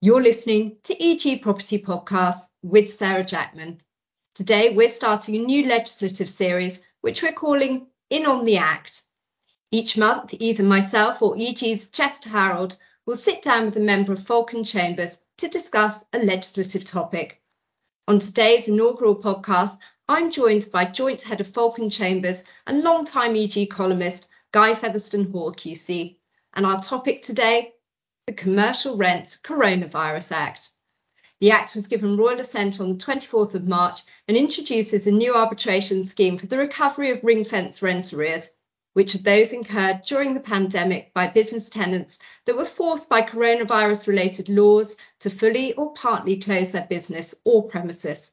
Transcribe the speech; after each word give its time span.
You're 0.00 0.22
listening 0.22 0.76
to 0.84 0.94
EG 0.94 1.42
Property 1.42 1.82
Podcast 1.82 2.46
with 2.62 2.94
Sarah 2.94 3.24
Jackman. 3.24 3.80
Today, 4.32 4.72
we're 4.72 4.88
starting 4.88 5.34
a 5.34 5.44
new 5.44 5.66
legislative 5.66 6.30
series, 6.30 6.78
which 7.00 7.20
we're 7.20 7.32
calling 7.32 7.88
In 8.08 8.24
on 8.24 8.44
the 8.44 8.58
Act. 8.58 9.02
Each 9.72 9.96
month, 9.96 10.34
either 10.38 10.62
myself 10.62 11.20
or 11.20 11.36
EG's 11.36 11.88
Chester 11.88 12.30
Harold 12.30 12.76
will 13.06 13.16
sit 13.16 13.42
down 13.42 13.64
with 13.64 13.76
a 13.76 13.80
member 13.80 14.12
of 14.12 14.24
Falcon 14.24 14.62
Chambers 14.62 15.18
to 15.38 15.48
discuss 15.48 16.04
a 16.12 16.20
legislative 16.20 16.84
topic. 16.84 17.42
On 18.06 18.20
today's 18.20 18.68
inaugural 18.68 19.16
podcast, 19.16 19.78
I'm 20.08 20.30
joined 20.30 20.68
by 20.72 20.84
Joint 20.84 21.22
Head 21.22 21.40
of 21.40 21.48
Falcon 21.48 21.90
Chambers 21.90 22.44
and 22.68 22.84
long-time 22.84 23.34
EG 23.34 23.68
columnist 23.68 24.28
Guy 24.52 24.74
Fetherstonhaugh 24.74 25.56
QC. 25.56 26.18
And 26.54 26.64
our 26.64 26.80
topic 26.80 27.22
today 27.22 27.74
the 28.28 28.34
Commercial 28.34 28.98
Rent 28.98 29.38
Coronavirus 29.42 30.32
Act. 30.32 30.68
The 31.40 31.52
Act 31.52 31.74
was 31.74 31.86
given 31.86 32.18
royal 32.18 32.40
assent 32.40 32.78
on 32.78 32.92
the 32.92 32.98
24th 32.98 33.54
of 33.54 33.66
March 33.66 34.02
and 34.28 34.36
introduces 34.36 35.06
a 35.06 35.12
new 35.12 35.34
arbitration 35.34 36.04
scheme 36.04 36.36
for 36.36 36.46
the 36.46 36.58
recovery 36.58 37.08
of 37.08 37.24
ring 37.24 37.42
fence 37.46 37.80
rent 37.80 38.12
arrears, 38.12 38.50
which 38.92 39.14
are 39.14 39.22
those 39.22 39.54
incurred 39.54 40.02
during 40.02 40.34
the 40.34 40.40
pandemic 40.40 41.14
by 41.14 41.26
business 41.26 41.70
tenants 41.70 42.18
that 42.44 42.54
were 42.54 42.66
forced 42.66 43.08
by 43.08 43.22
coronavirus 43.22 44.06
related 44.08 44.50
laws 44.50 44.94
to 45.20 45.30
fully 45.30 45.72
or 45.72 45.94
partly 45.94 46.38
close 46.38 46.70
their 46.72 46.86
business 46.86 47.34
or 47.44 47.62
premises. 47.62 48.30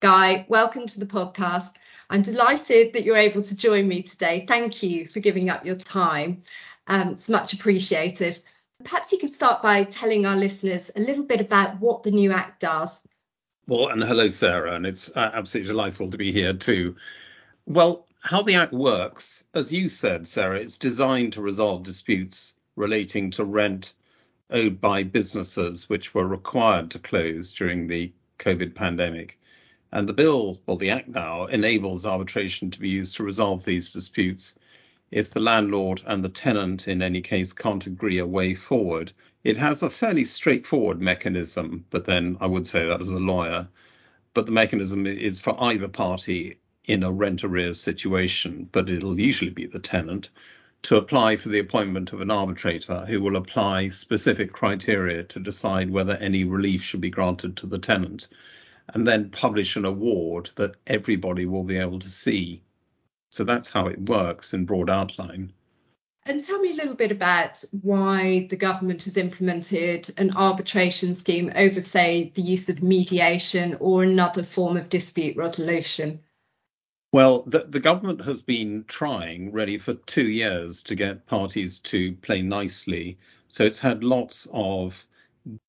Guy, 0.00 0.46
welcome 0.48 0.86
to 0.86 1.00
the 1.00 1.04
podcast. 1.04 1.74
I'm 2.08 2.22
delighted 2.22 2.94
that 2.94 3.04
you're 3.04 3.18
able 3.18 3.42
to 3.42 3.56
join 3.58 3.86
me 3.86 4.04
today. 4.04 4.46
Thank 4.48 4.82
you 4.82 5.06
for 5.06 5.20
giving 5.20 5.50
up 5.50 5.66
your 5.66 5.76
time. 5.76 6.44
Um, 6.86 7.10
it's 7.10 7.28
much 7.28 7.52
appreciated. 7.52 8.38
Perhaps 8.84 9.12
you 9.12 9.18
could 9.18 9.32
start 9.32 9.62
by 9.62 9.84
telling 9.84 10.26
our 10.26 10.36
listeners 10.36 10.90
a 10.94 11.00
little 11.00 11.24
bit 11.24 11.40
about 11.40 11.80
what 11.80 12.02
the 12.02 12.10
new 12.10 12.32
Act 12.32 12.60
does. 12.60 13.06
Well, 13.66 13.88
and 13.88 14.02
hello, 14.02 14.28
Sarah, 14.28 14.74
and 14.74 14.86
it's 14.86 15.08
uh, 15.10 15.30
absolutely 15.32 15.72
delightful 15.72 16.10
to 16.10 16.18
be 16.18 16.32
here 16.32 16.52
too. 16.52 16.96
Well, 17.66 18.06
how 18.20 18.42
the 18.42 18.56
Act 18.56 18.72
works, 18.72 19.44
as 19.54 19.72
you 19.72 19.88
said, 19.88 20.26
Sarah, 20.26 20.58
it's 20.58 20.78
designed 20.78 21.34
to 21.34 21.42
resolve 21.42 21.82
disputes 21.84 22.54
relating 22.76 23.30
to 23.32 23.44
rent 23.44 23.94
owed 24.50 24.80
by 24.80 25.02
businesses 25.02 25.88
which 25.88 26.14
were 26.14 26.26
required 26.26 26.90
to 26.90 26.98
close 26.98 27.52
during 27.52 27.86
the 27.86 28.12
COVID 28.38 28.74
pandemic. 28.74 29.38
And 29.92 30.08
the 30.08 30.12
bill, 30.12 30.60
or 30.66 30.76
the 30.76 30.90
Act 30.90 31.08
now, 31.08 31.46
enables 31.46 32.06
arbitration 32.06 32.70
to 32.70 32.80
be 32.80 32.88
used 32.88 33.16
to 33.16 33.24
resolve 33.24 33.64
these 33.64 33.92
disputes 33.92 34.54
if 35.12 35.30
the 35.30 35.40
landlord 35.40 36.00
and 36.06 36.24
the 36.24 36.28
tenant 36.28 36.88
in 36.88 37.02
any 37.02 37.20
case 37.20 37.52
can't 37.52 37.86
agree 37.86 38.16
a 38.16 38.26
way 38.26 38.54
forward. 38.54 39.12
It 39.44 39.58
has 39.58 39.82
a 39.82 39.90
fairly 39.90 40.24
straightforward 40.24 41.02
mechanism, 41.02 41.84
but 41.90 42.06
then 42.06 42.38
I 42.40 42.46
would 42.46 42.66
say 42.66 42.86
that 42.86 43.02
as 43.02 43.10
a 43.10 43.18
lawyer. 43.18 43.68
But 44.32 44.46
the 44.46 44.52
mechanism 44.52 45.06
is 45.06 45.38
for 45.38 45.54
either 45.62 45.88
party 45.88 46.56
in 46.86 47.02
a 47.02 47.12
rent 47.12 47.44
arrears 47.44 47.78
situation, 47.78 48.70
but 48.72 48.88
it'll 48.88 49.20
usually 49.20 49.50
be 49.50 49.66
the 49.66 49.78
tenant, 49.78 50.30
to 50.82 50.96
apply 50.96 51.36
for 51.36 51.50
the 51.50 51.58
appointment 51.58 52.12
of 52.14 52.22
an 52.22 52.30
arbitrator 52.30 53.04
who 53.06 53.20
will 53.20 53.36
apply 53.36 53.88
specific 53.88 54.52
criteria 54.52 55.22
to 55.24 55.38
decide 55.38 55.90
whether 55.90 56.14
any 56.14 56.44
relief 56.44 56.82
should 56.82 57.02
be 57.02 57.10
granted 57.10 57.56
to 57.58 57.66
the 57.66 57.78
tenant, 57.78 58.28
and 58.94 59.06
then 59.06 59.28
publish 59.28 59.76
an 59.76 59.84
award 59.84 60.50
that 60.56 60.74
everybody 60.86 61.44
will 61.44 61.64
be 61.64 61.76
able 61.76 61.98
to 61.98 62.08
see. 62.08 62.62
So 63.32 63.44
that's 63.44 63.70
how 63.70 63.86
it 63.86 63.98
works 63.98 64.52
in 64.52 64.66
broad 64.66 64.90
outline. 64.90 65.54
And 66.26 66.44
tell 66.44 66.60
me 66.60 66.72
a 66.72 66.76
little 66.76 66.94
bit 66.94 67.10
about 67.10 67.64
why 67.80 68.46
the 68.50 68.56
government 68.56 69.04
has 69.04 69.16
implemented 69.16 70.10
an 70.18 70.36
arbitration 70.36 71.14
scheme 71.14 71.50
over, 71.56 71.80
say, 71.80 72.30
the 72.34 72.42
use 72.42 72.68
of 72.68 72.82
mediation 72.82 73.78
or 73.80 74.02
another 74.02 74.42
form 74.42 74.76
of 74.76 74.90
dispute 74.90 75.38
resolution. 75.38 76.20
Well, 77.10 77.44
the, 77.44 77.60
the 77.60 77.80
government 77.80 78.22
has 78.22 78.42
been 78.42 78.84
trying 78.86 79.50
really 79.50 79.78
for 79.78 79.94
two 79.94 80.28
years 80.28 80.82
to 80.84 80.94
get 80.94 81.26
parties 81.26 81.78
to 81.80 82.12
play 82.16 82.42
nicely. 82.42 83.16
So 83.48 83.64
it's 83.64 83.80
had 83.80 84.04
lots 84.04 84.46
of 84.52 85.06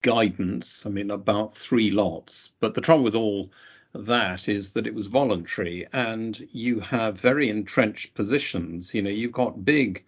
guidance, 0.01 0.85
I 0.85 0.89
mean, 0.89 1.11
about 1.11 1.55
three 1.55 1.91
lots. 1.91 2.51
But 2.59 2.73
the 2.73 2.81
trouble 2.81 3.05
with 3.05 3.15
all 3.15 3.51
that 3.95 4.49
is 4.49 4.73
that 4.73 4.87
it 4.87 4.95
was 4.95 5.05
voluntary 5.05 5.87
and 5.93 6.47
you 6.51 6.79
have 6.79 7.21
very 7.21 7.47
entrenched 7.49 8.15
positions. 8.15 8.93
You 8.93 9.03
know, 9.03 9.09
you've 9.11 9.31
got 9.31 9.63
big 9.63 10.03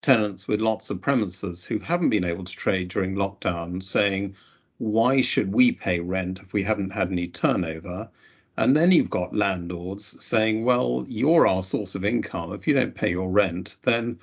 tenants 0.00 0.48
with 0.48 0.62
lots 0.62 0.88
of 0.88 1.02
premises 1.02 1.62
who 1.62 1.78
haven't 1.78 2.08
been 2.08 2.24
able 2.24 2.44
to 2.44 2.56
trade 2.56 2.88
during 2.88 3.14
lockdown 3.14 3.82
saying, 3.82 4.34
why 4.78 5.20
should 5.20 5.52
we 5.52 5.72
pay 5.72 6.00
rent 6.00 6.40
if 6.40 6.52
we 6.54 6.62
haven't 6.62 6.92
had 6.92 7.12
any 7.12 7.28
turnover? 7.28 8.08
And 8.56 8.74
then 8.74 8.90
you've 8.90 9.10
got 9.10 9.34
landlords 9.34 10.24
saying, 10.24 10.64
well, 10.64 11.04
you're 11.06 11.46
our 11.46 11.62
source 11.62 11.94
of 11.94 12.06
income. 12.06 12.54
If 12.54 12.66
you 12.66 12.72
don't 12.72 12.94
pay 12.94 13.10
your 13.10 13.28
rent, 13.28 13.76
then 13.82 14.18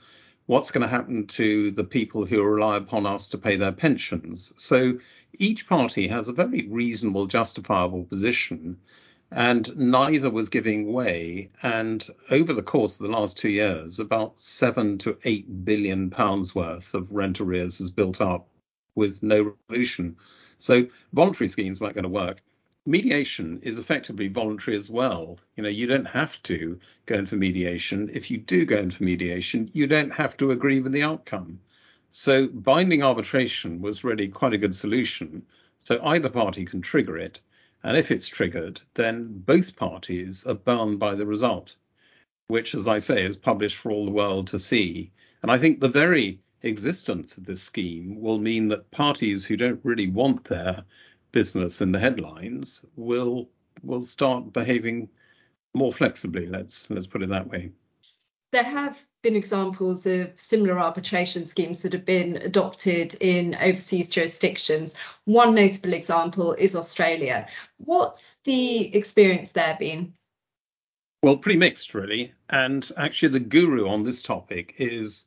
what's 0.48 0.72
going 0.72 0.82
to 0.82 0.88
happen 0.88 1.28
to 1.28 1.70
the 1.70 1.84
people 1.84 2.26
who 2.26 2.42
rely 2.42 2.78
upon 2.78 3.06
us 3.06 3.28
to 3.30 3.38
pay 3.38 3.58
their 3.58 3.72
pensions? 3.72 4.54
So 4.58 4.98
each 5.38 5.68
party 5.68 6.08
has 6.08 6.28
a 6.28 6.34
very 6.34 6.68
reasonable, 6.68 7.28
justifiable 7.28 8.06
position 8.06 8.78
and 9.36 9.76
neither 9.76 10.30
was 10.30 10.50
giving 10.50 10.94
way. 10.94 11.50
And 11.64 12.08
over 12.30 12.54
the 12.54 12.62
course 12.62 13.00
of 13.00 13.08
the 13.08 13.12
last 13.12 13.36
two 13.36 13.50
years, 13.50 14.00
about 14.00 14.40
seven 14.40 15.00
to 15.00 15.18
eight 15.24 15.66
billion 15.66 16.12
pounds 16.12 16.54
worth 16.54 16.94
of 16.94 17.12
rent 17.12 17.42
arrears 17.42 17.80
has 17.80 17.90
built 17.90 18.22
up 18.22 18.48
with 18.96 19.24
no 19.24 19.56
resolution. 19.70 20.18
So 20.60 20.88
voluntary 21.14 21.48
schemes 21.48 21.82
weren't 21.82 21.96
going 21.96 22.04
to 22.04 22.10
work. 22.10 22.42
Mediation 22.86 23.60
is 23.64 23.80
effectively 23.80 24.28
voluntary 24.28 24.78
as 24.78 24.90
well. 24.90 25.40
You 25.56 25.64
know, 25.64 25.70
you 25.70 25.88
don't 25.88 26.06
have 26.06 26.42
to 26.44 26.80
go 27.08 27.16
in 27.16 27.26
for 27.26 27.36
mediation. 27.36 28.12
If 28.14 28.30
you 28.30 28.38
do 28.38 28.66
go 28.66 28.78
in 28.78 28.92
for 28.92 29.04
mediation, 29.04 29.70
you 29.74 29.88
don't 29.88 30.12
have 30.12 30.38
to 30.38 30.52
agree 30.52 30.80
with 30.80 30.92
the 30.92 31.04
outcome. 31.04 31.60
So 32.12 32.48
binding 32.48 33.02
arbitration 33.02 33.82
was 33.82 34.04
really 34.04 34.28
quite 34.28 34.54
a 34.54 34.60
good 34.60 34.76
solution. 34.76 35.44
So 35.84 36.00
either 36.04 36.30
party 36.30 36.66
can 36.66 36.82
trigger 36.82 37.18
it 37.18 37.40
and 37.84 37.98
if 37.98 38.12
it's 38.12 38.28
triggered, 38.28 38.82
then 38.94 39.28
both 39.46 39.76
parties 39.76 40.46
are 40.46 40.54
bound 40.54 41.00
by 41.00 41.16
the 41.16 41.26
result, 41.26 41.76
which, 42.48 42.76
as 42.76 42.88
I 42.88 43.00
say, 43.00 43.26
is 43.26 43.36
published 43.36 43.78
for 43.78 43.92
all 43.92 44.06
the 44.06 44.12
world 44.12 44.48
to 44.48 44.60
see. 44.60 45.12
And 45.42 45.52
I 45.52 45.58
think 45.58 45.80
the 45.80 45.90
very 45.90 46.40
existence 46.62 47.38
of 47.38 47.46
this 47.46 47.62
scheme 47.62 48.22
will 48.22 48.40
mean 48.40 48.70
that 48.70 48.90
parties 48.92 49.46
who 49.46 49.58
don't 49.58 49.84
really 49.84 50.08
want 50.08 50.46
their 50.46 50.84
business 51.32 51.82
in 51.82 51.92
the 51.92 52.00
headlines 52.00 52.86
will 52.96 53.50
will 53.82 54.02
start 54.02 54.54
behaving 54.54 55.10
more 55.74 55.92
flexibly. 55.92 56.46
Let's 56.46 56.86
let's 56.90 57.08
put 57.08 57.24
it 57.24 57.30
that 57.30 57.50
way. 57.50 57.72
There 58.54 58.64
have 58.64 59.04
been 59.24 59.36
examples 59.36 60.06
of 60.06 60.40
similar 60.40 60.80
arbitration 60.80 61.48
schemes 61.48 61.82
that 61.82 61.94
have 61.94 62.06
been 62.06 62.38
adopted 62.38 63.16
in 63.20 63.56
overseas 63.56 64.10
jurisdictions. 64.10 64.94
One 65.26 65.56
notable 65.56 65.94
example 65.94 66.54
is 66.54 66.76
Australia. 66.76 67.48
What's 67.78 68.36
the 68.44 68.96
experience 68.96 69.54
there 69.54 69.76
been? 69.80 70.14
Well, 71.24 71.38
pretty 71.38 71.58
mixed, 71.58 71.96
really. 71.96 72.34
And 72.48 72.88
actually, 72.96 73.30
the 73.30 73.40
guru 73.40 73.88
on 73.88 74.04
this 74.04 74.22
topic 74.22 74.76
is 74.78 75.26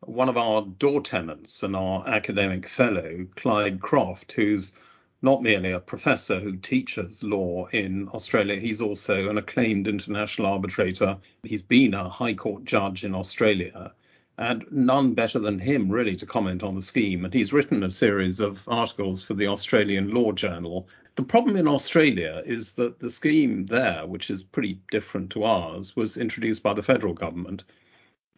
one 0.00 0.28
of 0.28 0.36
our 0.36 0.60
door 0.60 1.00
tenants 1.00 1.62
and 1.62 1.74
our 1.74 2.06
academic 2.06 2.68
fellow, 2.68 3.26
Clyde 3.34 3.80
Croft, 3.80 4.32
who's 4.32 4.74
not 5.20 5.42
merely 5.42 5.72
a 5.72 5.80
professor 5.80 6.38
who 6.38 6.56
teaches 6.56 7.24
law 7.24 7.66
in 7.72 8.08
Australia, 8.10 8.56
he's 8.56 8.80
also 8.80 9.28
an 9.28 9.38
acclaimed 9.38 9.88
international 9.88 10.46
arbitrator. 10.46 11.18
He's 11.42 11.62
been 11.62 11.94
a 11.94 12.08
High 12.08 12.34
Court 12.34 12.64
judge 12.64 13.04
in 13.04 13.14
Australia, 13.14 13.92
and 14.36 14.64
none 14.70 15.14
better 15.14 15.40
than 15.40 15.58
him 15.58 15.88
really 15.88 16.14
to 16.16 16.26
comment 16.26 16.62
on 16.62 16.76
the 16.76 16.82
scheme. 16.82 17.24
And 17.24 17.34
he's 17.34 17.52
written 17.52 17.82
a 17.82 17.90
series 17.90 18.38
of 18.38 18.62
articles 18.68 19.22
for 19.22 19.34
the 19.34 19.48
Australian 19.48 20.12
Law 20.14 20.30
Journal. 20.30 20.88
The 21.16 21.24
problem 21.24 21.56
in 21.56 21.66
Australia 21.66 22.42
is 22.46 22.74
that 22.74 23.00
the 23.00 23.10
scheme 23.10 23.66
there, 23.66 24.06
which 24.06 24.30
is 24.30 24.44
pretty 24.44 24.80
different 24.92 25.30
to 25.30 25.42
ours, 25.42 25.96
was 25.96 26.16
introduced 26.16 26.62
by 26.62 26.74
the 26.74 26.82
federal 26.84 27.14
government. 27.14 27.64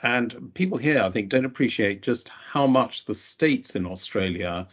And 0.02 0.54
people 0.54 0.78
here, 0.78 1.02
I 1.02 1.10
think, 1.10 1.28
don't 1.28 1.44
appreciate 1.44 2.00
just 2.00 2.30
how 2.30 2.66
much 2.66 3.04
the 3.04 3.14
states 3.14 3.76
in 3.76 3.84
Australia 3.84 4.66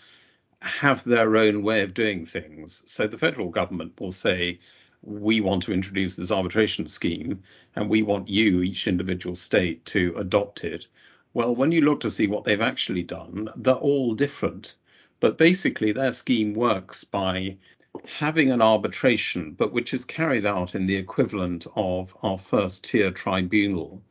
have 0.67 1.03
their 1.03 1.37
own 1.37 1.63
way 1.63 1.81
of 1.81 1.93
doing 1.93 2.25
things. 2.25 2.83
So 2.85 3.07
the 3.07 3.17
federal 3.17 3.49
government 3.49 3.99
will 3.99 4.11
say, 4.11 4.59
we 5.01 5.41
want 5.41 5.63
to 5.63 5.73
introduce 5.73 6.15
this 6.15 6.31
arbitration 6.31 6.87
scheme 6.87 7.41
and 7.75 7.89
we 7.89 8.01
want 8.01 8.27
you, 8.27 8.61
each 8.61 8.87
individual 8.87 9.35
state, 9.35 9.85
to 9.85 10.13
adopt 10.17 10.63
it. 10.63 10.87
Well, 11.33 11.55
when 11.55 11.71
you 11.71 11.81
look 11.81 12.01
to 12.01 12.11
see 12.11 12.27
what 12.27 12.43
they've 12.43 12.59
actually 12.59 13.03
done, 13.03 13.49
they're 13.55 13.75
all 13.75 14.15
different. 14.15 14.75
But 15.19 15.37
basically, 15.37 15.91
their 15.91 16.11
scheme 16.11 16.53
works 16.53 17.03
by 17.03 17.57
having 18.05 18.51
an 18.51 18.61
arbitration, 18.61 19.51
but 19.51 19.71
which 19.71 19.93
is 19.93 20.05
carried 20.05 20.45
out 20.45 20.75
in 20.75 20.85
the 20.85 20.95
equivalent 20.95 21.65
of 21.75 22.15
our 22.21 22.37
first 22.37 22.83
tier 22.83 23.11
tribunal. 23.11 24.01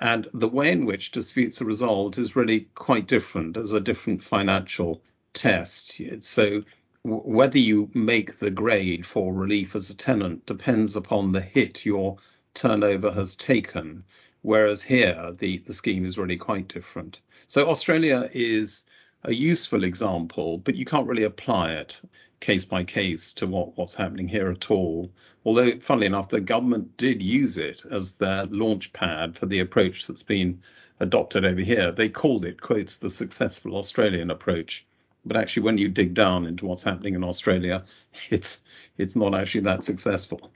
And 0.00 0.28
the 0.34 0.48
way 0.48 0.72
in 0.72 0.84
which 0.84 1.12
disputes 1.12 1.62
are 1.62 1.66
resolved 1.66 2.18
is 2.18 2.36
really 2.36 2.68
quite 2.74 3.06
different. 3.06 3.54
There's 3.54 3.72
a 3.72 3.80
different 3.80 4.22
financial 4.22 5.00
test. 5.32 6.00
So 6.20 6.62
whether 7.04 7.58
you 7.58 7.90
make 7.94 8.38
the 8.38 8.50
grade 8.50 9.04
for 9.04 9.34
relief 9.34 9.74
as 9.74 9.90
a 9.90 9.94
tenant 9.94 10.46
depends 10.46 10.94
upon 10.94 11.32
the 11.32 11.40
hit 11.40 11.84
your 11.84 12.16
turnover 12.54 13.10
has 13.10 13.34
taken. 13.34 14.04
Whereas 14.42 14.82
here, 14.82 15.34
the, 15.38 15.58
the 15.58 15.74
scheme 15.74 16.04
is 16.04 16.18
really 16.18 16.36
quite 16.36 16.68
different. 16.68 17.20
So 17.46 17.68
Australia 17.68 18.28
is 18.32 18.84
a 19.24 19.32
useful 19.32 19.84
example, 19.84 20.58
but 20.58 20.74
you 20.74 20.84
can't 20.84 21.06
really 21.06 21.24
apply 21.24 21.72
it 21.72 22.00
case 22.40 22.64
by 22.64 22.82
case 22.82 23.32
to 23.34 23.46
what, 23.46 23.76
what's 23.76 23.94
happening 23.94 24.28
here 24.28 24.50
at 24.50 24.70
all. 24.70 25.10
Although, 25.44 25.78
funnily 25.78 26.06
enough, 26.06 26.28
the 26.28 26.40
government 26.40 26.96
did 26.96 27.22
use 27.22 27.56
it 27.56 27.84
as 27.90 28.16
their 28.16 28.46
launch 28.46 28.92
pad 28.92 29.36
for 29.36 29.46
the 29.46 29.60
approach 29.60 30.06
that's 30.06 30.24
been 30.24 30.60
adopted 31.00 31.44
over 31.44 31.60
here. 31.60 31.92
They 31.92 32.08
called 32.08 32.44
it, 32.44 32.60
quotes, 32.60 32.98
the 32.98 33.10
successful 33.10 33.76
Australian 33.76 34.30
approach. 34.30 34.84
But 35.24 35.36
actually, 35.36 35.64
when 35.64 35.78
you 35.78 35.88
dig 35.88 36.14
down 36.14 36.46
into 36.46 36.66
what's 36.66 36.82
happening 36.82 37.14
in 37.14 37.24
Australia, 37.24 37.84
it's 38.30 38.60
it's 38.98 39.16
not 39.16 39.34
actually 39.34 39.62
that 39.62 39.84
successful. 39.84 40.50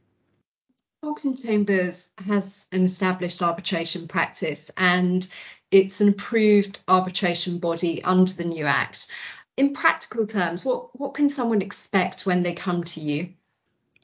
Falcon 1.02 1.36
Chambers 1.36 2.08
has 2.18 2.66
an 2.72 2.84
established 2.84 3.42
arbitration 3.42 4.08
practice 4.08 4.70
and 4.76 5.26
it's 5.70 6.00
an 6.00 6.08
approved 6.08 6.78
arbitration 6.88 7.58
body 7.58 8.02
under 8.02 8.32
the 8.32 8.44
new 8.44 8.64
Act. 8.64 9.08
In 9.56 9.72
practical 9.72 10.26
terms, 10.26 10.64
what, 10.64 10.98
what 10.98 11.14
can 11.14 11.28
someone 11.28 11.62
expect 11.62 12.26
when 12.26 12.42
they 12.42 12.54
come 12.54 12.84
to 12.84 13.00
you? 13.00 13.30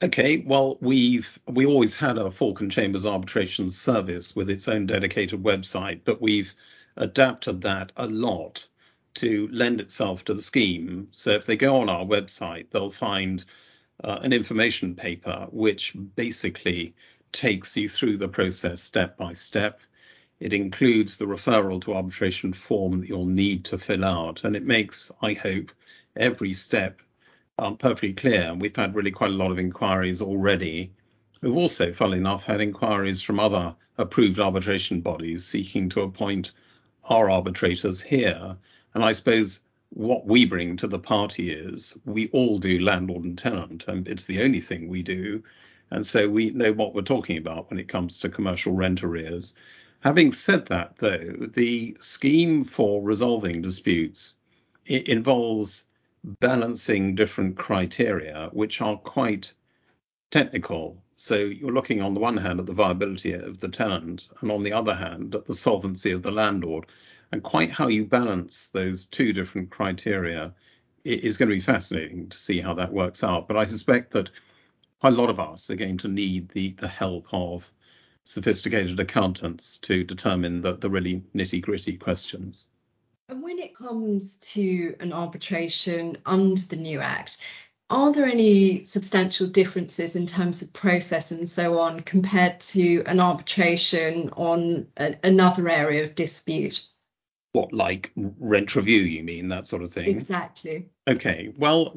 Okay, 0.02 0.38
well, 0.38 0.78
we've 0.80 1.38
we 1.46 1.66
always 1.66 1.94
had 1.94 2.18
a 2.18 2.30
Falcon 2.30 2.70
Chambers 2.70 3.06
arbitration 3.06 3.70
service 3.70 4.34
with 4.34 4.50
its 4.50 4.66
own 4.66 4.86
dedicated 4.86 5.42
website, 5.42 6.00
but 6.04 6.20
we've 6.20 6.54
adapted 6.96 7.60
that 7.62 7.92
a 7.96 8.06
lot 8.06 8.66
to 9.14 9.48
lend 9.52 9.80
itself 9.80 10.24
to 10.24 10.34
the 10.34 10.42
scheme. 10.42 11.08
So 11.12 11.30
if 11.30 11.46
they 11.46 11.56
go 11.56 11.76
on 11.80 11.88
our 11.88 12.04
website, 12.04 12.70
they'll 12.70 12.90
find 12.90 13.44
uh, 14.02 14.18
an 14.22 14.32
information 14.32 14.94
paper 14.94 15.46
which 15.50 15.94
basically 16.16 16.94
takes 17.32 17.76
you 17.76 17.88
through 17.88 18.18
the 18.18 18.28
process 18.28 18.82
step 18.82 19.16
by 19.16 19.32
step. 19.32 19.80
It 20.40 20.52
includes 20.52 21.16
the 21.16 21.26
referral 21.26 21.80
to 21.82 21.94
arbitration 21.94 22.52
form 22.52 23.00
that 23.00 23.08
you'll 23.08 23.26
need 23.26 23.64
to 23.66 23.78
fill 23.78 24.04
out, 24.04 24.44
and 24.44 24.56
it 24.56 24.64
makes, 24.64 25.12
I 25.22 25.34
hope, 25.34 25.70
every 26.16 26.52
step 26.52 27.00
um, 27.58 27.76
perfectly 27.76 28.12
clear. 28.12 28.54
We've 28.54 28.74
had 28.74 28.94
really 28.94 29.10
quite 29.10 29.30
a 29.30 29.34
lot 29.34 29.52
of 29.52 29.58
inquiries 29.58 30.20
already. 30.20 30.92
We've 31.40 31.56
also, 31.56 31.92
funnily 31.92 32.18
enough, 32.18 32.44
had 32.44 32.60
inquiries 32.60 33.22
from 33.22 33.38
other 33.38 33.74
approved 33.98 34.40
arbitration 34.40 35.00
bodies 35.00 35.44
seeking 35.44 35.88
to 35.90 36.02
appoint 36.02 36.52
our 37.04 37.30
arbitrators 37.30 38.00
here. 38.00 38.56
And 38.94 39.04
I 39.04 39.12
suppose 39.12 39.60
what 39.90 40.26
we 40.26 40.44
bring 40.44 40.76
to 40.78 40.86
the 40.86 40.98
party 40.98 41.52
is 41.52 41.98
we 42.04 42.28
all 42.28 42.58
do 42.58 42.78
landlord 42.78 43.24
and 43.24 43.36
tenant, 43.36 43.84
and 43.88 44.08
it's 44.08 44.24
the 44.24 44.42
only 44.42 44.60
thing 44.60 44.88
we 44.88 45.02
do. 45.02 45.42
And 45.90 46.06
so 46.06 46.28
we 46.28 46.50
know 46.50 46.72
what 46.72 46.94
we're 46.94 47.02
talking 47.02 47.36
about 47.36 47.68
when 47.70 47.78
it 47.78 47.88
comes 47.88 48.18
to 48.18 48.28
commercial 48.28 48.72
rent 48.72 49.02
arrears. 49.04 49.54
Having 50.00 50.32
said 50.32 50.66
that, 50.66 50.96
though, 50.98 51.48
the 51.54 51.96
scheme 52.00 52.64
for 52.64 53.02
resolving 53.02 53.62
disputes 53.62 54.34
involves 54.86 55.84
balancing 56.24 57.14
different 57.14 57.56
criteria, 57.56 58.48
which 58.52 58.80
are 58.80 58.96
quite 58.96 59.52
technical. 60.30 61.02
So 61.16 61.36
you're 61.36 61.72
looking 61.72 62.00
on 62.00 62.14
the 62.14 62.20
one 62.20 62.36
hand 62.36 62.58
at 62.58 62.66
the 62.66 62.72
viability 62.72 63.32
of 63.32 63.60
the 63.60 63.68
tenant, 63.68 64.28
and 64.40 64.50
on 64.50 64.62
the 64.62 64.72
other 64.72 64.94
hand 64.94 65.34
at 65.34 65.46
the 65.46 65.54
solvency 65.54 66.10
of 66.10 66.22
the 66.22 66.32
landlord 66.32 66.86
and 67.32 67.42
quite 67.42 67.70
how 67.70 67.88
you 67.88 68.04
balance 68.04 68.68
those 68.68 69.06
two 69.06 69.32
different 69.32 69.70
criteria 69.70 70.52
is 71.04 71.38
going 71.38 71.48
to 71.48 71.54
be 71.54 71.60
fascinating 71.60 72.28
to 72.28 72.36
see 72.36 72.60
how 72.60 72.74
that 72.74 72.92
works 72.92 73.24
out. 73.24 73.48
But 73.48 73.56
I 73.56 73.64
suspect 73.64 74.12
that 74.12 74.30
a 75.02 75.10
lot 75.10 75.30
of 75.30 75.40
us 75.40 75.68
are 75.70 75.76
going 75.76 75.98
to 75.98 76.08
need 76.08 76.50
the, 76.50 76.72
the 76.72 76.88
help 76.88 77.26
of 77.32 77.72
sophisticated 78.24 79.00
accountants 79.00 79.78
to 79.78 80.04
determine 80.04 80.60
the, 80.60 80.74
the 80.74 80.90
really 80.90 81.22
nitty 81.34 81.60
gritty 81.60 81.96
questions. 81.96 82.68
And 83.28 83.42
when 83.42 83.58
it 83.58 83.74
comes 83.74 84.36
to 84.52 84.94
an 85.00 85.12
arbitration 85.12 86.18
under 86.26 86.60
the 86.60 86.76
new 86.76 87.00
Act, 87.00 87.38
are 87.88 88.12
there 88.12 88.26
any 88.26 88.84
substantial 88.84 89.46
differences 89.48 90.16
in 90.16 90.26
terms 90.26 90.62
of 90.62 90.72
process 90.72 91.30
and 91.30 91.48
so 91.48 91.78
on 91.78 92.00
compared 92.00 92.60
to 92.60 93.02
an 93.06 93.20
arbitration 93.20 94.30
on 94.30 94.86
a, 94.96 95.16
another 95.24 95.68
area 95.68 96.04
of 96.04 96.14
dispute? 96.14 96.86
What 97.52 97.72
like 97.72 98.10
rent 98.16 98.74
review 98.74 99.02
you 99.02 99.22
mean 99.22 99.48
that 99.48 99.66
sort 99.66 99.82
of 99.82 99.92
thing 99.92 100.08
exactly 100.08 100.86
okay 101.08 101.52
well 101.58 101.94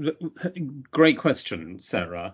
great 0.91 1.17
question 1.17 1.79
sarah 1.79 2.33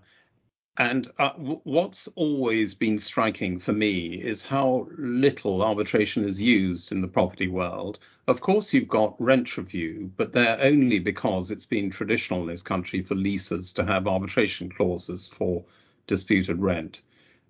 and 0.77 1.11
uh, 1.19 1.31
what's 1.31 2.07
always 2.15 2.73
been 2.73 2.97
striking 2.97 3.59
for 3.59 3.73
me 3.73 4.13
is 4.15 4.41
how 4.41 4.87
little 4.97 5.61
arbitration 5.61 6.23
is 6.23 6.41
used 6.41 6.93
in 6.93 7.01
the 7.01 7.09
property 7.09 7.47
world. 7.47 7.99
Of 8.27 8.39
course, 8.39 8.73
you've 8.73 8.87
got 8.87 9.21
rent 9.21 9.57
review, 9.57 10.11
but 10.15 10.31
they're 10.31 10.57
only 10.61 10.99
because 10.99 11.51
it's 11.51 11.65
been 11.65 11.89
traditional 11.89 12.41
in 12.41 12.47
this 12.47 12.63
country 12.63 13.01
for 13.01 13.15
leases 13.15 13.73
to 13.73 13.85
have 13.85 14.07
arbitration 14.07 14.71
clauses 14.71 15.27
for 15.27 15.65
disputed 16.07 16.59
rent. 16.59 17.01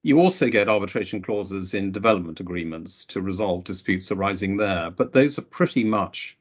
You 0.04 0.20
also 0.20 0.50
get 0.50 0.68
arbitration 0.68 1.22
clauses 1.22 1.76
in 1.76 1.92
development 1.92 2.40
agreements 2.40 3.06
to 3.06 3.22
resolve 3.22 3.64
disputes 3.64 4.12
arising 4.12 4.58
there, 4.58 4.90
but 4.90 5.14
those 5.14 5.38
are 5.38 5.44
pretty 5.44 5.84
much 5.84 6.38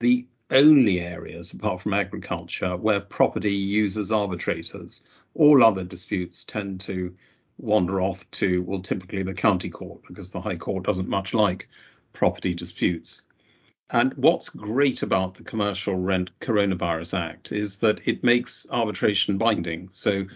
the 0.00 0.26
only 0.50 1.00
areas, 1.00 1.52
apart 1.52 1.80
from 1.80 1.94
agriculture, 1.94 2.76
where 2.76 3.00
property 3.00 3.52
uses 3.52 4.12
arbitrators. 4.12 5.02
All 5.34 5.64
other 5.64 5.84
disputes 5.84 6.44
tend 6.44 6.80
to 6.80 7.14
wander 7.56 8.02
off 8.02 8.30
to, 8.32 8.62
well, 8.62 8.80
typically 8.80 9.22
the 9.22 9.32
county 9.32 9.70
court, 9.70 10.02
because 10.06 10.30
the 10.30 10.40
High 10.42 10.56
Court 10.56 10.84
doesn't 10.84 11.08
much 11.08 11.32
like 11.32 11.68
property 12.12 12.52
disputes. 12.52 13.24
And 13.88 14.12
what's 14.14 14.50
great 14.50 15.02
about 15.02 15.34
the 15.34 15.44
Commercial 15.44 15.94
Rent 15.94 16.30
Coronavirus 16.40 17.18
Act 17.18 17.52
is 17.52 17.78
that 17.78 18.06
it 18.06 18.22
makes 18.22 18.66
arbitration 18.70 19.38
binding. 19.38 19.88
So 19.92 20.26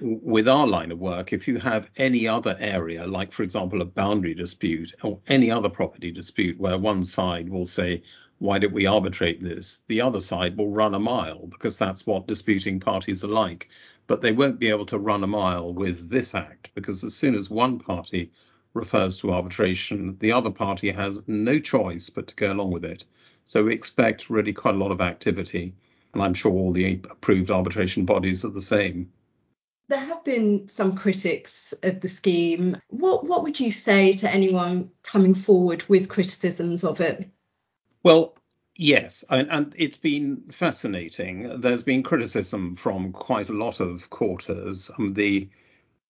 with 0.00 0.48
our 0.48 0.66
line 0.66 0.90
of 0.90 0.98
work, 0.98 1.32
if 1.32 1.46
you 1.46 1.58
have 1.58 1.88
any 1.96 2.26
other 2.26 2.56
area, 2.58 3.06
like 3.06 3.30
for 3.30 3.44
example 3.44 3.80
a 3.80 3.84
boundary 3.84 4.34
dispute 4.34 4.92
or 5.02 5.20
any 5.28 5.52
other 5.52 5.68
property 5.68 6.10
dispute 6.10 6.58
where 6.58 6.76
one 6.76 7.04
side 7.04 7.48
will 7.48 7.64
say, 7.64 8.02
why 8.38 8.58
don't 8.58 8.72
we 8.72 8.86
arbitrate 8.86 9.40
this? 9.40 9.84
The 9.86 10.00
other 10.00 10.20
side 10.20 10.56
will 10.56 10.70
run 10.70 10.94
a 10.94 10.98
mile 10.98 11.46
because 11.46 11.78
that's 11.78 12.06
what 12.06 12.26
disputing 12.26 12.80
parties 12.80 13.22
are 13.22 13.28
like. 13.28 13.68
But 14.08 14.20
they 14.20 14.32
won't 14.32 14.58
be 14.58 14.68
able 14.68 14.86
to 14.86 14.98
run 14.98 15.22
a 15.22 15.28
mile 15.28 15.72
with 15.72 16.10
this 16.10 16.34
act 16.34 16.70
because 16.74 17.04
as 17.04 17.14
soon 17.14 17.36
as 17.36 17.48
one 17.48 17.78
party 17.78 18.32
refers 18.74 19.16
to 19.18 19.32
arbitration, 19.32 20.16
the 20.18 20.32
other 20.32 20.50
party 20.50 20.90
has 20.90 21.22
no 21.28 21.60
choice 21.60 22.10
but 22.10 22.26
to 22.26 22.34
go 22.34 22.52
along 22.52 22.72
with 22.72 22.84
it. 22.84 23.04
So 23.46 23.62
we 23.62 23.72
expect 23.72 24.28
really 24.28 24.52
quite 24.52 24.74
a 24.74 24.78
lot 24.78 24.90
of 24.90 25.00
activity. 25.00 25.72
And 26.12 26.22
I'm 26.22 26.34
sure 26.34 26.52
all 26.52 26.72
the 26.72 27.00
approved 27.10 27.52
arbitration 27.52 28.04
bodies 28.04 28.44
are 28.44 28.50
the 28.50 28.60
same. 28.60 29.12
There 29.88 29.98
have 29.98 30.24
been 30.24 30.68
some 30.68 30.96
critics 30.96 31.74
of 31.82 32.00
the 32.00 32.08
scheme. 32.08 32.80
What 32.88 33.24
what 33.26 33.42
would 33.42 33.60
you 33.60 33.70
say 33.70 34.12
to 34.12 34.32
anyone 34.32 34.90
coming 35.02 35.34
forward 35.34 35.84
with 35.88 36.08
criticisms 36.08 36.84
of 36.84 37.00
it? 37.00 37.28
Well, 38.02 38.36
yes, 38.76 39.24
and, 39.28 39.50
and 39.50 39.74
it's 39.76 39.98
been 39.98 40.44
fascinating. 40.50 41.60
There's 41.60 41.82
been 41.82 42.02
criticism 42.02 42.76
from 42.76 43.12
quite 43.12 43.50
a 43.50 43.54
lot 43.54 43.80
of 43.80 44.08
quarters. 44.08 44.90
Um, 44.98 45.12
the 45.14 45.48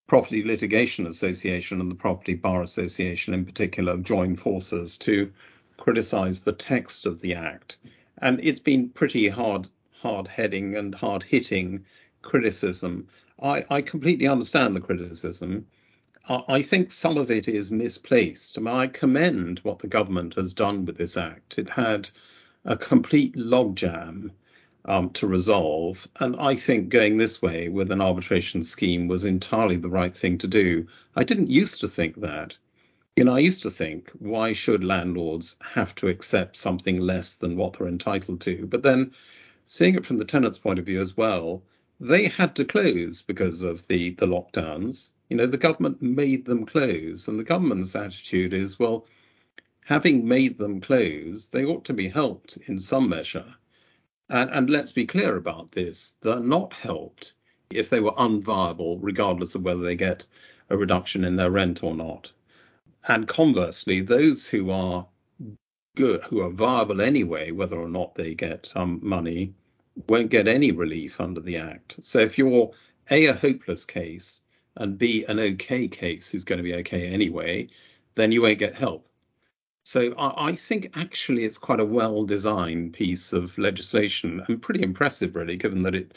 Property 0.07 0.45
Litigation 0.45 1.07
Association 1.07 1.81
and 1.81 1.91
the 1.91 1.97
Property 1.97 2.35
Bar 2.35 2.63
Association, 2.63 3.35
in 3.35 3.45
particular, 3.45 3.93
have 3.93 4.03
joined 4.03 4.39
forces 4.39 4.99
to 4.99 5.33
criticise 5.79 6.43
the 6.43 6.53
text 6.53 7.07
of 7.07 7.21
the 7.21 7.35
Act, 7.35 7.79
and 8.19 8.39
it's 8.43 8.61
been 8.61 8.91
pretty 8.91 9.29
hard 9.29 9.69
hard 9.93 10.29
heading 10.29 10.77
and 10.77 10.95
hard 10.95 11.23
hitting 11.23 11.85
criticism. 12.23 13.09
I, 13.45 13.67
I 13.69 13.83
completely 13.83 14.27
understand 14.27 14.75
the 14.75 14.81
criticism. 14.81 15.67
I, 16.31 16.43
I 16.49 16.63
think 16.63 16.91
some 16.91 17.19
of 17.19 17.31
it 17.31 17.47
is 17.47 17.71
misplaced. 17.71 18.57
I, 18.57 18.87
commend 18.87 19.59
what 19.59 19.81
the 19.81 19.87
government 19.87 20.33
has 20.37 20.55
done 20.55 20.87
with 20.87 20.97
this 20.97 21.19
act. 21.19 21.59
It 21.59 21.69
had 21.69 22.09
a 22.65 22.75
complete 22.75 23.37
logjam 23.37 24.31
um, 24.87 25.11
to 25.11 25.27
resolve, 25.27 26.09
and 26.21 26.37
I 26.37 26.55
think 26.55 26.89
going 26.89 27.19
this 27.19 27.43
way 27.43 27.69
with 27.69 27.93
an 27.93 28.01
arbitration 28.01 28.63
scheme 28.63 29.09
was 29.09 29.27
entirely 29.27 29.77
the 29.77 29.91
right 29.91 30.17
thing 30.17 30.39
to 30.39 30.47
do. 30.47 30.87
I 31.15 31.25
didn't 31.25 31.51
used 31.51 31.81
to 31.83 31.89
think 31.89 32.23
that. 32.23 32.57
You 33.15 33.25
know, 33.25 33.35
I 33.35 33.41
used 33.41 33.63
to 33.65 33.71
think, 33.71 34.11
why 34.19 34.55
should 34.55 34.83
landlords 34.83 35.57
have 35.61 35.95
to 35.97 36.09
accept 36.09 36.57
something 36.57 36.99
less 36.99 37.35
than 37.35 37.59
what 37.59 37.75
they're 37.75 37.89
entitled 37.89 38.41
to? 38.41 38.67
But 38.67 38.83
then, 38.83 39.13
seeing 39.67 39.97
it 39.97 40.07
from 40.07 40.17
the 40.17 40.25
tenant's 40.25 40.59
point 40.59 40.79
of 40.79 40.87
view 40.87 41.03
as 41.03 41.15
well, 41.15 41.63
they 42.01 42.29
had 42.29 42.57
to 42.57 42.65
close 42.65 43.23
because 43.23 43.63
of 43.63 43.87
the 43.87 44.11
the 44.11 44.27
lockdowns. 44.27 45.11
You 45.29 45.37
know, 45.37 45.47
the 45.47 45.57
government 45.57 46.03
made 46.03 46.45
them 46.45 46.67
close, 46.67 47.29
and 47.29 47.39
the 47.39 47.45
government's 47.45 47.97
attitude 47.97 48.53
is, 48.53 48.79
well, 48.79 49.07
having 49.85 50.27
made 50.27 50.59
them 50.59 50.81
close, 50.81 51.47
they 51.47 51.65
ought 51.65 51.85
to 51.85 51.93
be 51.93 52.09
helped 52.09 52.59
in 52.67 52.79
some 52.79 53.09
measure. 53.09 53.55
And, 54.29 54.51
and 54.51 54.71
let's 54.71 54.93
be 54.93 55.07
clear 55.07 55.37
about 55.37 55.73
this 55.73 56.17
they're 56.23 56.41
not 56.41 56.73
helped 56.73 57.35
if 57.71 57.91
they 57.91 58.01
were 58.01 58.15
unviable, 58.19 58.99
regardless 59.01 59.55
of 59.55 59.63
whether 59.63 59.83
they 59.83 59.97
get 59.97 60.27
a 60.71 60.77
reduction 60.77 61.25
in 61.25 61.37
their 61.37 61.51
rent 61.51 61.83
or 61.83 61.95
not. 61.95 62.33
And 63.07 63.29
conversely, 63.29 64.01
those 64.01 64.47
who 64.47 64.71
are 64.71 65.07
good, 65.95 66.23
who 66.23 66.41
are 66.41 66.51
viable 66.51 67.01
anyway, 67.01 67.51
whether 67.51 67.77
or 67.77 67.89
not 67.89 68.15
they 68.15 68.35
get 68.35 68.73
um, 68.75 69.01
money, 69.03 69.55
won't 70.09 70.31
get 70.31 70.49
any 70.49 70.73
relief 70.73 71.21
under 71.21 71.41
the 71.41 71.57
Act. 71.57 71.97
So 72.03 72.19
if 72.21 72.39
you're 72.39 72.73
A, 73.11 73.27
a 73.27 73.35
hopeless 73.35 73.85
case, 73.85 74.41
and 74.77 74.99
B, 74.99 75.25
an 75.29 75.39
okay 75.39 75.87
case 75.89 76.29
who's 76.29 76.45
going 76.45 76.59
to 76.59 76.65
be 76.65 76.75
okay 76.75 77.07
anyway, 77.07 77.69
then 78.17 78.33
you 78.33 78.43
won't 78.43 78.59
get 78.59 78.75
help. 78.75 79.09
So 79.85 80.13
I, 80.15 80.49
I 80.49 80.57
think 80.57 80.91
actually 80.95 81.45
it's 81.45 81.59
quite 81.59 81.81
a 81.81 81.85
well 81.85 82.25
designed 82.25 82.95
piece 82.95 83.33
of 83.33 83.57
legislation 83.59 84.43
and 84.49 84.61
pretty 84.61 84.83
impressive, 84.83 85.37
really, 85.37 85.57
given 85.57 85.83
that 85.83 85.95
it 85.95 86.13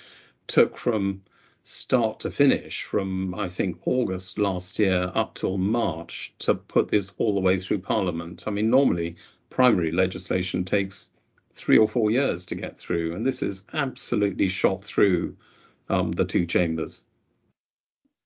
took 0.47 0.77
from 0.77 1.21
start 1.63 2.21
to 2.21 2.31
finish 2.31 2.83
from 2.83 3.35
I 3.35 3.49
think 3.49 3.77
August 3.85 4.39
last 4.39 4.79
year 4.79 5.11
up 5.13 5.35
till 5.35 5.57
March 5.57 6.33
to 6.39 6.55
put 6.55 6.87
this 6.87 7.13
all 7.17 7.35
the 7.35 7.41
way 7.41 7.59
through 7.59 7.79
Parliament. 7.79 8.45
I 8.47 8.51
mean, 8.51 8.69
normally 8.69 9.17
primary 9.49 9.91
legislation 9.91 10.63
takes 10.63 11.09
three 11.57 11.77
or 11.77 11.87
four 11.87 12.11
years 12.11 12.45
to 12.47 12.55
get 12.55 12.77
through, 12.77 13.15
and 13.15 13.25
this 13.25 13.41
is 13.41 13.63
absolutely 13.73 14.47
shot 14.47 14.83
through 14.83 15.35
um, 15.89 16.11
the 16.11 16.25
two 16.25 16.45
chambers. 16.45 17.01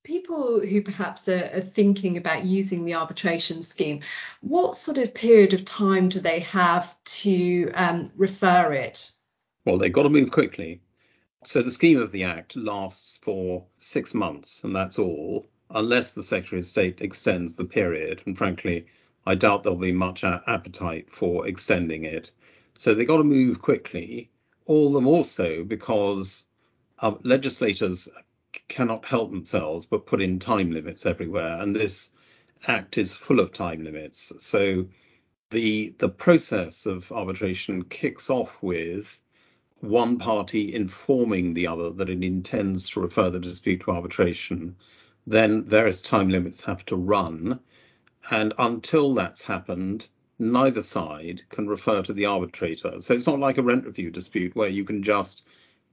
People 0.04 0.60
who 0.60 0.82
perhaps 0.82 1.28
are, 1.28 1.50
are 1.54 1.62
thinking 1.62 2.18
about 2.18 2.46
using 2.46 2.86
the 2.86 2.96
arbitration 2.96 3.62
scheme, 3.64 4.02
what 4.42 4.76
sort 4.76 4.98
of 4.98 5.14
period 5.14 5.54
of 5.54 5.64
time 5.64 6.10
do 6.10 6.20
they 6.20 6.40
have 6.40 6.96
to 7.06 7.72
um, 7.74 8.12
refer 8.16 8.74
it? 8.74 9.12
Well, 9.66 9.78
they've 9.78 9.94
got 9.94 10.04
to 10.04 10.10
move 10.10 10.32
quickly 10.32 10.82
so 11.44 11.64
the 11.64 11.72
scheme 11.72 12.00
of 12.00 12.12
the 12.12 12.24
Act 12.24 12.56
lasts 12.56 13.18
for 13.18 13.66
six 13.80 14.14
months, 14.14 14.62
and 14.64 14.76
that's 14.76 15.00
all, 15.00 15.48
unless 15.72 16.12
the 16.12 16.22
Secretary 16.22 16.60
of 16.60 16.68
State 16.68 17.02
extends 17.02 17.56
the 17.56 17.66
period. 17.66 18.22
And 18.26 18.38
frankly, 18.38 18.86
I 19.26 19.36
doubt 19.36 19.64
there'll 19.64 19.78
be 19.78 19.92
much 19.92 20.24
appetite 20.24 21.10
for 21.10 21.48
extending 21.48 22.06
it. 22.06 22.32
So 22.76 22.94
they've 22.94 23.08
got 23.08 23.18
to 23.18 23.24
move 23.24 23.62
quickly, 23.62 24.30
all 24.66 24.92
the 24.92 25.02
more 25.02 25.24
so 25.24 25.64
because 25.64 26.46
um, 27.00 27.20
legislators 27.24 28.08
cannot 28.68 29.06
help 29.06 29.32
themselves 29.32 29.86
but 29.86 30.06
put 30.06 30.22
in 30.22 30.40
time 30.40 30.72
limits 30.72 31.06
everywhere. 31.06 31.62
And 31.62 31.76
this 31.76 32.12
act 32.68 32.98
is 32.98 33.14
full 33.14 33.40
of 33.40 33.52
time 33.52 33.84
limits. 33.84 34.32
So 34.40 34.88
the 35.50 35.94
the 35.98 36.10
process 36.10 36.86
of 36.86 37.12
arbitration 37.12 37.84
kicks 37.84 38.30
off 38.30 38.62
with 38.62 39.20
one 39.82 40.18
party 40.20 40.74
informing 40.74 41.54
the 41.54 41.68
other 41.68 41.90
that 41.90 42.10
it 42.10 42.24
intends 42.24 42.90
to 42.90 43.02
refer 43.02 43.30
the 43.30 43.40
dispute 43.40 43.82
to 43.82 43.92
arbitration, 43.92 44.76
then 45.26 45.64
various 45.64 46.02
time 46.02 46.30
limits 46.30 46.62
have 46.62 46.86
to 46.86 46.96
run. 46.96 47.60
And 48.30 48.54
until 48.60 49.14
that's 49.14 49.44
happened, 49.44 50.08
neither 50.42 50.82
side 50.82 51.44
can 51.50 51.68
refer 51.68 52.02
to 52.02 52.14
the 52.14 52.26
arbitrator. 52.26 53.00
So 53.00 53.14
it's 53.14 53.28
not 53.28 53.40
like 53.40 53.60
a 53.60 53.64
rent 53.64 53.86
review 53.86 54.10
dispute 54.10 54.56
where 54.56 54.70
you 54.70 54.84
can 54.84 55.04
just 55.04 55.44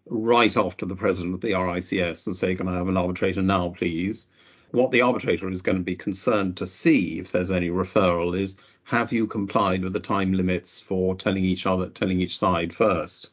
write 0.07 0.57
off 0.57 0.79
to 0.79 0.87
the 0.87 0.97
president 0.97 1.35
of 1.35 1.43
the 1.43 1.53
RICS 1.53 2.27
and 2.27 2.35
say, 2.35 2.55
Can 2.55 2.67
I 2.67 2.77
have 2.77 2.89
an 2.89 2.97
arbitrator 2.97 3.43
now, 3.43 3.69
please? 3.77 4.27
What 4.71 4.91
the 4.91 5.03
arbitrator 5.03 5.51
is 5.51 5.63
going 5.63 5.77
to 5.77 5.85
be 5.85 5.97
concerned 5.97 6.57
to 6.57 6.67
see 6.67 7.19
if 7.19 7.31
there's 7.31 7.51
any 7.51 7.69
referral 7.69 8.39
is 8.39 8.57
have 8.85 9.13
you 9.13 9.27
complied 9.27 9.83
with 9.83 9.93
the 9.93 10.01
time 10.01 10.33
limits 10.33 10.81
for 10.81 11.15
telling 11.15 11.45
each 11.45 11.67
other, 11.67 11.91
telling 11.91 12.21
each 12.21 12.39
side 12.39 12.73
first? 12.73 13.31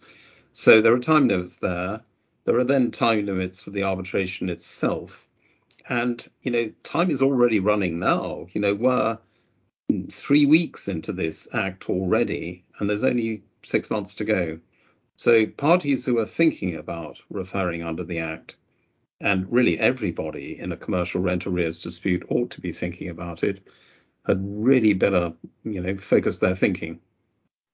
So 0.52 0.82
there 0.82 0.94
are 0.94 1.00
time 1.00 1.30
limits 1.30 1.58
there. 1.58 2.02
There 2.44 2.58
are 2.58 2.64
then 2.66 2.92
time 2.92 3.26
limits 3.26 3.62
for 3.62 3.70
the 3.70 3.84
arbitration 3.84 4.50
itself. 4.50 5.28
And, 5.88 6.26
you 6.42 6.52
know, 6.52 6.72
time 6.84 7.10
is 7.10 7.22
already 7.22 7.60
running 7.60 8.00
now. 8.00 8.48
You 8.52 8.62
know, 8.62 8.76
we're 8.76 9.18
three 10.10 10.46
weeks 10.46 10.88
into 10.88 11.12
this 11.12 11.48
act 11.54 11.90
already, 11.90 12.64
and 12.80 12.90
there's 12.90 13.04
only 13.04 13.44
six 13.64 13.90
months 13.90 14.16
to 14.16 14.26
go. 14.26 14.60
So 15.16 15.46
parties 15.46 16.06
who 16.06 16.20
are 16.20 16.26
thinking 16.26 16.76
about 16.76 17.22
referring 17.30 17.84
under 17.84 18.04
the 18.04 18.20
act, 18.20 18.58
and 19.22 19.52
really 19.52 19.80
everybody 19.80 20.60
in 20.60 20.72
a 20.72 20.78
commercial 20.78 21.22
rent 21.22 21.48
arrears 21.48 21.82
dispute 21.82 22.26
ought 22.30 22.52
to 22.52 22.62
be 22.62 22.72
thinking 22.72 23.10
about 23.10 23.44
it, 23.44 23.62
had 24.26 24.40
really 24.42 24.94
better, 24.94 25.34
you 25.64 25.82
know, 25.82 25.96
focus 25.98 26.40
their 26.40 26.56
thinking. 26.56 27.00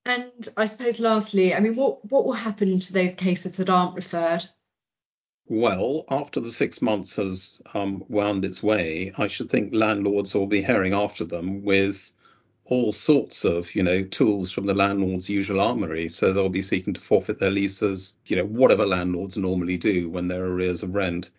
And 0.06 0.48
I 0.58 0.66
suppose 0.66 1.00
lastly, 1.00 1.54
I 1.54 1.60
mean, 1.60 1.76
what 1.76 2.04
what 2.12 2.26
will 2.26 2.34
happen 2.34 2.80
to 2.80 2.94
those 2.94 3.14
cases 3.14 3.58
that 3.58 3.70
aren't 3.70 3.96
referred? 3.96 4.46
Well, 5.54 6.06
after 6.10 6.40
the 6.40 6.54
six 6.54 6.82
months 6.82 7.18
has 7.18 7.62
um, 7.74 8.06
wound 8.08 8.46
its 8.46 8.64
way, 8.64 9.12
I 9.18 9.28
should 9.28 9.50
think 9.50 9.76
landlords 9.76 10.34
will 10.34 10.48
be 10.48 10.62
herring 10.62 10.94
after 10.94 11.26
them 11.26 11.66
with 11.66 12.10
all 12.64 12.94
sorts 12.94 13.44
of, 13.44 13.76
you 13.76 13.84
know, 13.84 14.02
tools 14.02 14.50
from 14.50 14.66
the 14.66 14.74
landlord's 14.74 15.28
usual 15.28 15.60
armory. 15.60 16.08
So 16.08 16.32
they'll 16.32 16.48
be 16.48 16.62
seeking 16.62 16.94
to 16.94 17.02
forfeit 17.02 17.40
their 17.40 17.52
leases, 17.52 18.14
you 18.28 18.38
know, 18.38 18.46
whatever 18.46 18.86
landlords 18.86 19.36
normally 19.36 19.76
do 19.76 20.10
when 20.10 20.30
there 20.30 20.46
are 20.46 20.54
arrears 20.54 20.84
of 20.84 20.96
rent. 20.96 21.30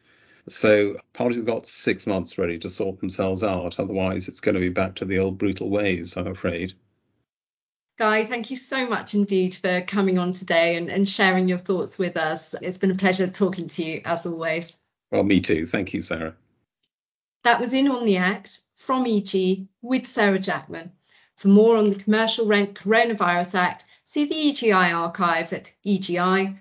So 0.47 0.97
parties 1.15 1.39
have 1.39 1.47
got 1.47 1.67
six 1.67 2.07
months 2.07 2.37
ready 2.37 2.59
to 2.59 2.69
sort 2.69 3.01
themselves 3.01 3.43
out. 3.43 3.81
Otherwise, 3.81 4.29
it's 4.29 4.41
going 4.41 4.57
to 4.57 4.61
be 4.61 4.69
back 4.69 4.95
to 4.97 5.07
the 5.07 5.21
old 5.21 5.39
brutal 5.39 5.71
ways, 5.71 6.19
I'm 6.19 6.27
afraid. 6.27 6.75
Guy, 8.03 8.25
thank 8.27 8.51
you 8.51 8.57
so 8.57 8.89
much 8.89 9.15
indeed 9.15 9.55
for 9.55 9.83
coming 9.83 10.19
on 10.19 10.33
today 10.33 10.75
and, 10.75 10.91
and 10.91 11.09
sharing 11.09 11.47
your 11.47 11.57
thoughts 11.57 12.01
with 12.01 12.17
us. 12.17 12.53
It's 12.61 12.77
been 12.77 12.91
a 12.91 12.97
pleasure 12.97 13.29
talking 13.29 13.69
to 13.69 13.85
you 13.85 14.03
as 14.05 14.27
always. 14.27 14.77
Well, 15.13 15.23
me 15.23 15.39
too. 15.39 15.67
Thank 15.67 15.95
you, 15.95 16.03
Sarah. 16.03 16.35
That 17.45 17.61
was 17.61 17.73
In 17.73 17.87
on 17.87 18.05
the 18.05 18.17
Act 18.17 18.59
from 18.75 19.07
EG 19.07 19.69
with 19.83 20.09
Sarah 20.09 20.41
Jackman. 20.41 20.91
For 21.37 21.47
more 21.47 21.77
on 21.77 21.91
the 21.91 21.95
Commercial 21.95 22.47
Rent 22.47 22.75
Coronavirus 22.75 23.55
Act, 23.55 23.85
see 24.05 24.25
the 24.25 24.35
EGI 24.35 24.93
archive 24.93 25.53
at 25.53 25.71
egi.co.uk. 25.87 26.59